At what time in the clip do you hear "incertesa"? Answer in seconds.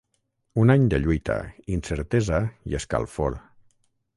1.75-2.39